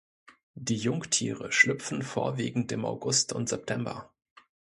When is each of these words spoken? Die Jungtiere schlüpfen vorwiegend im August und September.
Die 0.55 0.77
Jungtiere 0.77 1.51
schlüpfen 1.51 2.01
vorwiegend 2.01 2.71
im 2.71 2.85
August 2.85 3.33
und 3.33 3.47
September. 3.47 4.09